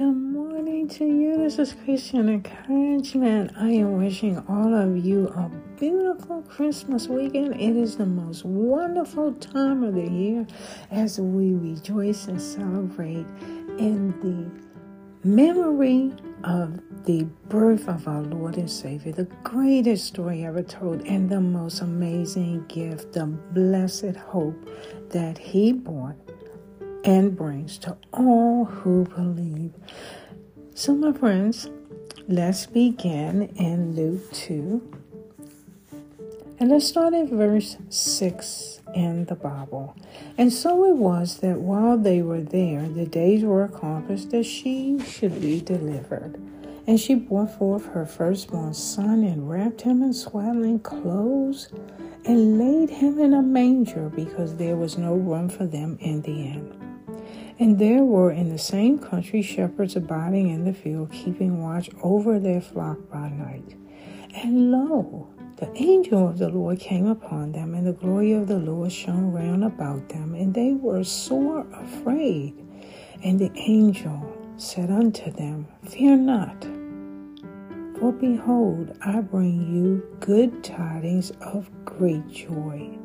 [0.00, 1.36] Good morning to you.
[1.36, 3.52] This is Christian Encouragement.
[3.54, 7.60] I am wishing all of you a beautiful Christmas weekend.
[7.60, 10.46] It is the most wonderful time of the year
[10.90, 13.26] as we rejoice and celebrate
[13.78, 20.62] in the memory of the birth of our Lord and Savior, the greatest story ever
[20.62, 24.66] told, and the most amazing gift, the blessed hope
[25.10, 26.16] that He brought
[27.04, 29.72] and brings to all who believe.
[30.74, 31.68] So, my friends,
[32.28, 34.96] let's begin in Luke 2.
[36.58, 39.96] And let's start at verse 6 in the Bible.
[40.36, 44.98] And so it was that while they were there, the days were accomplished that she
[45.00, 46.38] should be delivered.
[46.86, 51.70] And she brought forth her firstborn son and wrapped him in swaddling clothes
[52.24, 56.32] and laid him in a manger because there was no room for them in the
[56.32, 56.79] inn.
[57.60, 62.38] And there were in the same country shepherds abiding in the field, keeping watch over
[62.38, 63.76] their flock by night.
[64.34, 68.56] And lo, the angel of the Lord came upon them, and the glory of the
[68.56, 72.54] Lord shone round about them, and they were sore afraid.
[73.22, 76.64] And the angel said unto them, Fear not,
[77.98, 82.98] for behold, I bring you good tidings of great joy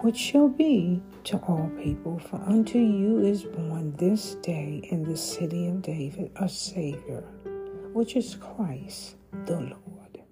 [0.00, 2.18] which shall be to all people.
[2.18, 7.24] For unto you is born this day in the city of David a Savior,
[7.92, 10.22] which is Christ the Lord.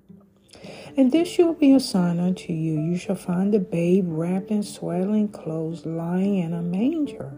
[0.97, 4.63] And this shall be a sign unto you you shall find the babe wrapped in
[4.63, 7.33] swaddling clothes, lying in a manger.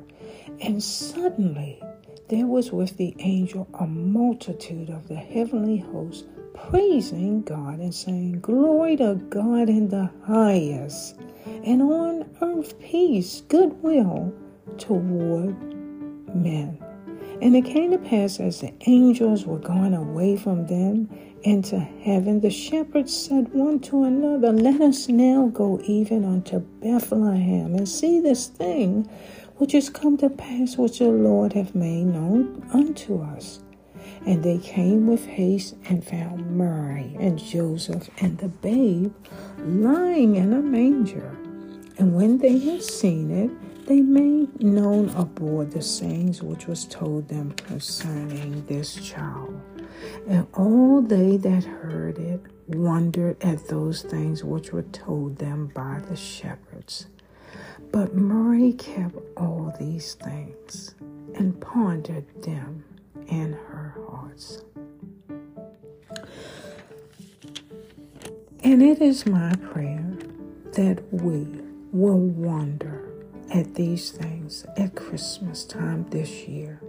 [0.60, 1.82] And suddenly
[2.28, 8.40] there was with the angel a multitude of the heavenly host, praising God and saying,
[8.40, 11.16] Glory to God in the highest
[11.66, 14.32] and on earth peace, goodwill
[14.78, 15.56] toward
[16.34, 16.78] men.
[17.42, 21.10] And it came to pass as the angels were gone away from them
[21.42, 27.74] into heaven, the shepherds said one to another, Let us now go even unto Bethlehem
[27.74, 29.08] and see this thing
[29.56, 33.60] which is come to pass, which the Lord hath made known unto us.
[34.26, 39.14] And they came with haste and found Mary and Joseph and the babe
[39.58, 41.36] lying in a manger.
[41.98, 47.28] And when they had seen it, they made known aboard the sayings which was told
[47.28, 49.60] them concerning this child.
[50.28, 56.02] And all they that heard it wondered at those things which were told them by
[56.08, 57.06] the shepherds.
[57.92, 60.94] But Mary kept all these things
[61.34, 62.84] and pondered them
[63.28, 64.62] in her hearts.
[68.62, 70.12] And it is my prayer
[70.72, 73.12] that we will wonder
[73.52, 76.80] at these things at Christmas time this year.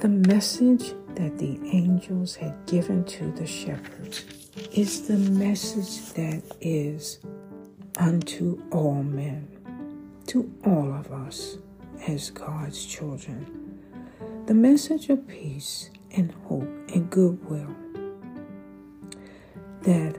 [0.00, 4.24] The message that the angels had given to the shepherds
[4.72, 7.18] is the message that is
[7.98, 9.48] unto all men,
[10.28, 11.58] to all of us
[12.06, 13.80] as God's children.
[14.46, 17.74] The message of peace and hope and goodwill
[19.82, 20.16] that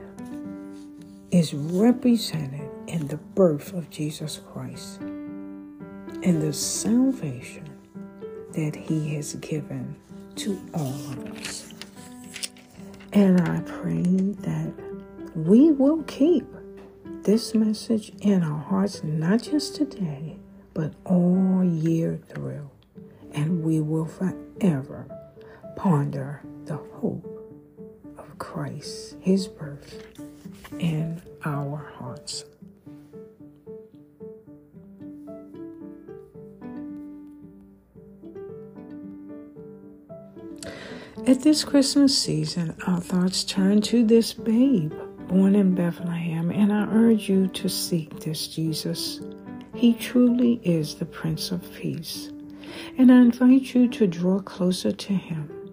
[1.30, 7.64] is represented in the birth of Jesus Christ and the salvation
[8.52, 9.94] that He has given
[10.34, 11.72] to all of us.
[13.12, 14.72] And I pray that
[15.36, 16.44] we will keep
[17.22, 20.36] this message in our hearts, not just today,
[20.74, 22.68] but all year through.
[23.32, 25.06] And we will forever
[25.76, 27.24] ponder the hope
[28.18, 30.04] of Christ, His birth,
[30.80, 32.44] in our hearts.
[41.26, 44.92] At this Christmas season, our thoughts turn to this babe
[45.28, 49.20] born in Bethlehem, and I urge you to seek this Jesus.
[49.74, 52.32] He truly is the Prince of Peace,
[52.98, 55.72] and I invite you to draw closer to him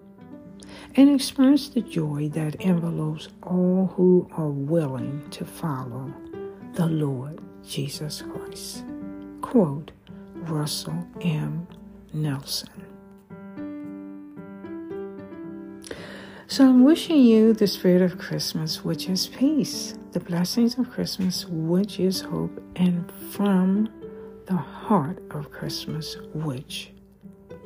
[0.94, 6.12] and experience the joy that envelopes all who are willing to follow
[6.74, 8.84] the Lord Jesus Christ.
[9.40, 9.90] Quote
[10.34, 11.66] Russell M.
[12.12, 12.87] Nelson.
[16.50, 21.44] So I'm wishing you the spirit of Christmas, which is peace, the blessings of Christmas,
[21.44, 23.90] which is hope, and from
[24.46, 26.90] the heart of Christmas, which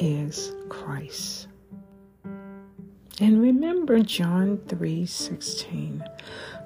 [0.01, 1.47] is Christ.
[3.21, 6.03] And remember John 3:16.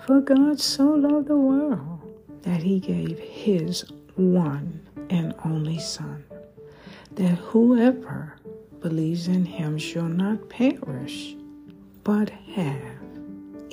[0.07, 2.01] For God so loved the world
[2.41, 3.85] that he gave his
[4.15, 4.81] one
[5.11, 6.25] and only son,
[7.15, 8.37] that whoever
[8.81, 11.37] believes in him shall not perish,
[12.07, 13.03] but have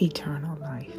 [0.01, 0.97] eternal life.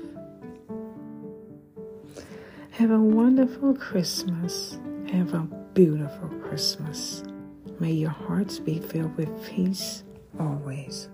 [2.70, 4.78] Have a wonderful Christmas.
[5.10, 5.40] Have a
[5.75, 7.25] beautiful Christmas.
[7.81, 10.04] May your hearts be filled with peace
[10.38, 11.08] always.